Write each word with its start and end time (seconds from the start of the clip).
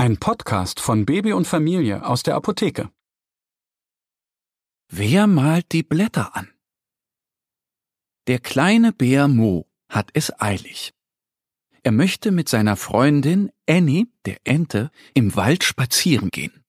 Ein 0.00 0.16
Podcast 0.16 0.80
von 0.80 1.04
Baby 1.04 1.34
und 1.34 1.46
Familie 1.46 2.06
aus 2.06 2.22
der 2.22 2.34
Apotheke. 2.34 2.90
Wer 4.88 5.26
malt 5.26 5.72
die 5.72 5.82
Blätter 5.82 6.34
an? 6.34 6.48
Der 8.26 8.38
kleine 8.38 8.94
Bär 8.94 9.28
Mo 9.28 9.68
hat 9.90 10.08
es 10.14 10.32
eilig. 10.40 10.94
Er 11.82 11.92
möchte 11.92 12.30
mit 12.30 12.48
seiner 12.48 12.78
Freundin 12.78 13.52
Annie, 13.68 14.06
der 14.24 14.38
Ente, 14.44 14.90
im 15.12 15.36
Wald 15.36 15.64
spazieren 15.64 16.30
gehen. 16.30 16.64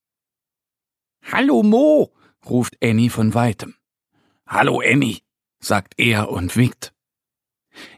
Hallo 1.24 1.64
Mo, 1.64 2.14
ruft 2.46 2.76
Annie 2.84 3.10
von 3.10 3.34
weitem. 3.34 3.76
Hallo 4.46 4.82
Annie, 4.82 5.22
sagt 5.62 5.94
er 5.96 6.28
und 6.28 6.58
winkt. 6.58 6.94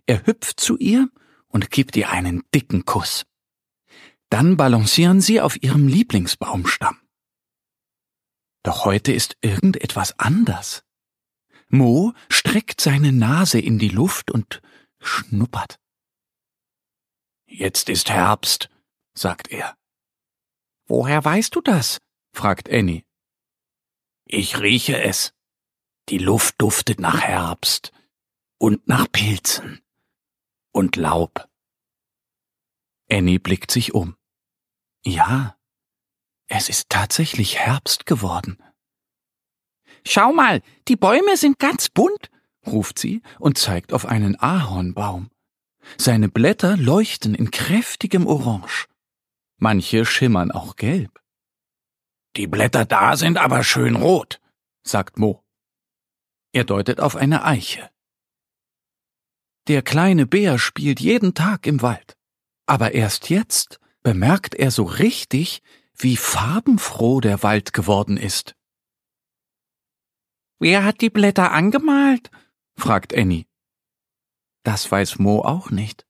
Er 0.05 0.27
hüpft 0.27 0.59
zu 0.59 0.77
ihr 0.77 1.09
und 1.47 1.71
gibt 1.71 1.97
ihr 1.97 2.11
einen 2.11 2.43
dicken 2.53 2.85
Kuss. 2.85 3.25
Dann 4.33 4.57
balancieren 4.57 5.21
sie 5.21 5.41
auf 5.41 5.61
ihrem 5.61 5.87
Lieblingsbaumstamm. 5.87 6.99
Doch 8.63 8.84
heute 8.84 9.13
ist 9.13 9.37
irgendetwas 9.41 10.17
anders. 10.17 10.84
Mo 11.67 12.13
streckt 12.31 12.81
seine 12.81 13.12
Nase 13.12 13.59
in 13.59 13.77
die 13.77 13.90
Luft 13.90 14.31
und 14.31 14.63
schnuppert. 14.99 15.79
Jetzt 17.45 17.90
ist 17.90 18.09
Herbst, 18.09 18.71
sagt 19.13 19.49
er. 19.49 19.77
Woher 20.87 21.23
weißt 21.23 21.53
du 21.53 21.62
das? 21.62 21.99
fragt 22.35 22.71
Annie. 22.71 23.05
Ich 24.25 24.59
rieche 24.59 24.99
es. 24.99 25.35
Die 26.09 26.18
Luft 26.18 26.55
duftet 26.57 26.99
nach 26.99 27.21
Herbst 27.21 27.91
und 28.57 28.87
nach 28.87 29.05
Pilzen 29.12 29.84
und 30.71 30.95
Laub. 30.95 31.47
Annie 33.12 33.40
blickt 33.40 33.70
sich 33.70 33.93
um. 33.93 34.18
Ja, 35.05 35.57
es 36.48 36.70
ist 36.70 36.90
tatsächlich 36.90 37.59
Herbst 37.59 38.05
geworden. 38.05 38.62
Schau 40.05 40.34
mal, 40.34 40.62
die 40.87 40.96
Bäume 40.96 41.37
sind 41.37 41.59
ganz 41.59 41.90
bunt, 41.90 42.29
ruft 42.65 42.99
sie 42.99 43.21
und 43.40 43.57
zeigt 43.57 43.93
auf 43.93 44.05
einen 44.05 44.40
Ahornbaum. 44.40 45.29
Seine 45.98 46.29
Blätter 46.29 46.77
leuchten 46.77 47.35
in 47.35 47.51
kräftigem 47.51 48.27
Orange. 48.27 48.87
Manche 49.57 50.05
schimmern 50.05 50.51
auch 50.51 50.76
gelb. 50.76 51.21
Die 52.35 52.48
Blätter 52.48 52.85
da 52.85 53.18
sind 53.18 53.37
aber 53.37 53.63
schön 53.63 53.96
rot, 53.96 54.40
sagt 54.84 55.20
Mo. 55.20 55.43
Er 56.54 56.63
deutet 56.63 56.99
auf 56.99 57.15
eine 57.15 57.43
Eiche. 57.43 57.90
Der 59.68 59.81
kleine 59.81 60.26
Bär 60.26 60.59
spielt 60.59 60.99
jeden 60.99 61.34
Tag 61.34 61.68
im 61.68 61.81
Wald. 61.81 62.18
Aber 62.65 62.93
erst 62.93 63.29
jetzt 63.29 63.79
bemerkt 64.03 64.56
er 64.56 64.69
so 64.69 64.84
richtig, 64.84 65.62
wie 65.96 66.18
farbenfroh 66.18 67.22
der 67.22 67.41
Wald 67.44 67.73
geworden 67.73 68.18
ist. 68.18 68.56
Wer 70.59 70.84
hat 70.84 71.02
die 71.02 71.09
Blätter 71.09 71.52
angemalt? 71.52 72.30
fragt 72.78 73.16
Annie. 73.16 73.46
Das 74.64 74.90
weiß 74.91 75.19
Mo 75.19 75.41
auch 75.41 75.72
nicht. 75.72 76.06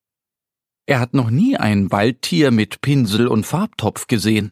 Er 0.86 1.00
hat 1.00 1.14
noch 1.14 1.30
nie 1.30 1.58
ein 1.58 1.92
Waldtier 1.92 2.52
mit 2.52 2.82
Pinsel 2.82 3.28
und 3.28 3.46
Farbtopf 3.46 4.08
gesehen. 4.08 4.52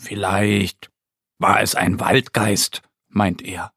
Vielleicht 0.00 0.90
war 1.38 1.60
es 1.60 1.74
ein 1.74 2.00
Waldgeist, 2.00 2.82
meint 3.08 3.42
er. 3.42 3.72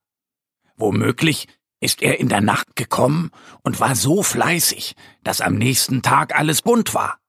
Womöglich 0.75 1.47
ist 1.79 2.01
er 2.01 2.19
in 2.19 2.28
der 2.28 2.41
Nacht 2.41 2.75
gekommen 2.75 3.31
und 3.63 3.79
war 3.79 3.95
so 3.95 4.23
fleißig, 4.23 4.95
dass 5.23 5.41
am 5.41 5.56
nächsten 5.56 6.01
Tag 6.01 6.38
alles 6.38 6.62
bunt 6.63 6.94
war. 6.94 7.20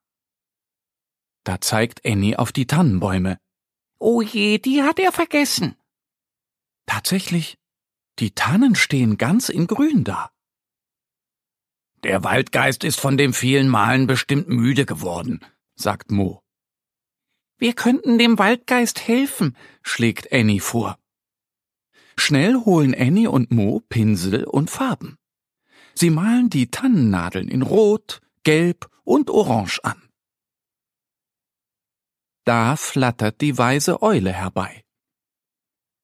Da 1.44 1.60
zeigt 1.60 2.04
Annie 2.06 2.38
auf 2.38 2.52
die 2.52 2.66
Tannenbäume. 2.66 3.38
Oh 3.98 4.22
je, 4.22 4.58
die 4.58 4.82
hat 4.82 4.98
er 4.98 5.12
vergessen. 5.12 5.76
Tatsächlich, 6.86 7.58
die 8.18 8.32
Tannen 8.32 8.74
stehen 8.74 9.18
ganz 9.18 9.48
in 9.48 9.66
Grün 9.66 10.04
da. 10.04 10.30
Der 12.02 12.24
Waldgeist 12.24 12.82
ist 12.84 12.98
von 12.98 13.16
dem 13.16 13.32
vielen 13.32 13.68
Malen 13.68 14.06
bestimmt 14.06 14.48
müde 14.48 14.86
geworden, 14.86 15.40
sagt 15.76 16.10
Mo. 16.10 16.42
Wir 17.58 17.74
könnten 17.74 18.18
dem 18.18 18.38
Waldgeist 18.38 19.06
helfen, 19.06 19.56
schlägt 19.82 20.32
Annie 20.32 20.60
vor. 20.60 20.98
Schnell 22.16 22.56
holen 22.56 22.94
Annie 22.94 23.30
und 23.30 23.52
Mo 23.52 23.80
Pinsel 23.88 24.44
und 24.44 24.68
Farben. 24.68 25.16
Sie 25.94 26.10
malen 26.10 26.50
die 26.50 26.70
Tannennadeln 26.70 27.48
in 27.48 27.62
Rot, 27.62 28.20
Gelb 28.42 28.90
und 29.04 29.30
Orange 29.30 29.78
an. 29.84 30.02
Da 32.44 32.76
flattert 32.76 33.40
die 33.40 33.56
weise 33.56 34.02
Eule 34.02 34.32
herbei. 34.32 34.84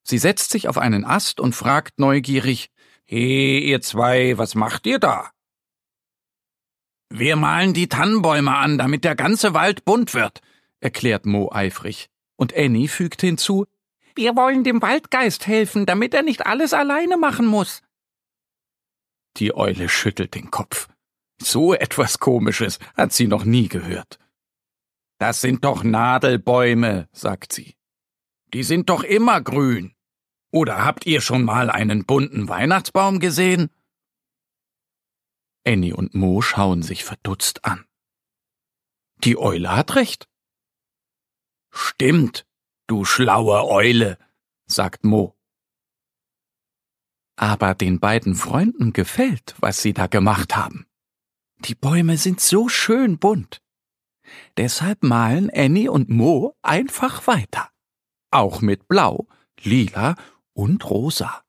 Sie 0.05 0.19
setzt 0.19 0.51
sich 0.51 0.69
auf 0.69 0.79
einen 0.79 1.05
Ast 1.05 1.41
und 1.41 1.55
fragt 1.55 1.99
neugierig 1.99 2.71
He, 3.05 3.59
ihr 3.61 3.81
zwei, 3.81 4.37
was 4.39 4.55
macht 4.55 4.87
ihr 4.87 4.99
da? 4.99 5.31
Wir 7.11 7.37
malen 7.37 7.73
die 7.73 7.89
Tannenbäume 7.89 8.55
an, 8.55 8.79
damit 8.79 9.05
der 9.05 9.17
ganze 9.17 9.55
Wald 9.55 9.85
bunt 9.85 10.13
wird, 10.15 10.41
erklärt 10.81 11.25
Mo 11.25 11.51
eifrig. 11.51 12.11
Und 12.37 12.55
Annie 12.55 12.89
fügt 12.89 13.23
hinzu 13.23 13.67
Wir 14.15 14.37
wollen 14.37 14.63
dem 14.63 14.83
Waldgeist 14.83 15.47
helfen, 15.47 15.87
damit 15.87 16.13
er 16.15 16.23
nicht 16.23 16.47
alles 16.47 16.73
alleine 16.73 17.17
machen 17.17 17.47
muss. 17.47 17.83
Die 19.39 19.55
Eule 19.55 19.89
schüttelt 19.89 20.35
den 20.35 20.51
Kopf. 20.51 20.89
So 21.41 21.73
etwas 21.73 22.19
Komisches 22.19 22.79
hat 22.97 23.13
sie 23.13 23.27
noch 23.27 23.45
nie 23.45 23.69
gehört. 23.69 24.19
Das 25.19 25.41
sind 25.41 25.65
doch 25.65 25.83
Nadelbäume, 25.83 27.09
sagt 27.13 27.53
sie. 27.53 27.77
Die 28.55 28.63
sind 28.63 28.89
doch 28.89 29.03
immer 29.03 29.41
grün. 29.41 29.95
Oder 30.51 30.85
habt 30.85 31.07
ihr 31.07 31.21
schon 31.21 31.43
mal 31.43 31.71
einen 31.71 32.07
bunten 32.07 32.49
Weihnachtsbaum 32.49 33.19
gesehen? 33.19 33.71
Annie 35.67 35.95
und 35.95 36.15
Mo 36.15 36.41
schauen 36.41 36.83
sich 36.83 37.05
verdutzt 37.05 37.65
an. 37.65 37.85
Die 39.25 39.37
Eule 39.37 39.77
hat 39.77 39.97
recht. 39.97 40.29
Stimmt, 41.71 42.47
du 42.87 43.05
schlaue 43.05 43.69
Eule, 43.69 44.19
sagt 44.67 45.05
Mo. 45.05 45.37
Aber 47.37 47.75
den 47.75 48.01
beiden 48.01 48.35
Freunden 48.35 48.93
gefällt, 48.93 49.55
was 49.59 49.83
sie 49.83 49.93
da 49.93 50.07
gemacht 50.07 50.57
haben. 50.57 50.87
Die 51.59 51.75
Bäume 51.75 52.17
sind 52.17 52.41
so 52.41 52.69
schön 52.69 53.19
bunt. 53.19 53.61
Deshalb 54.57 55.03
malen 55.03 55.51
Annie 55.55 55.89
und 55.89 56.09
Mo 56.09 56.55
einfach 56.63 57.27
weiter. 57.27 57.71
Auch 58.31 58.61
mit 58.61 58.89
Blau, 58.89 59.27
Lila 59.63 60.15
und 60.53 60.89
Rosa. 60.91 61.43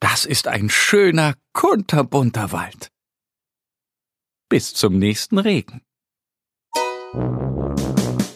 Das 0.00 0.26
ist 0.26 0.48
ein 0.48 0.68
schöner, 0.68 1.34
kunterbunter 1.52 2.52
Wald. 2.52 2.90
Bis 4.48 4.74
zum 4.74 4.98
nächsten 4.98 5.38
Regen. 5.38 5.82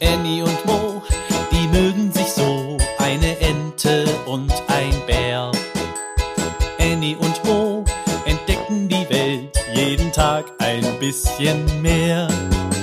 Annie 0.01 0.43
und 0.43 0.65
Mo, 0.65 1.03
die 1.53 1.69
mögen 1.69 2.11
sich 2.13 2.29
so, 2.29 2.79
eine 2.99 3.39
Ente 3.41 4.07
und 4.27 4.53
ein 4.69 5.07
Bär. 5.07 5.53
Annie 6.79 7.17
und 7.17 7.45
Mo 7.45 7.85
entdecken 8.25 8.89
die 8.89 9.09
Welt 9.11 9.57
jeden 9.75 10.11
Tag 10.13 10.51
ein 10.59 10.99
bisschen 10.99 11.83
mehr 11.83 12.29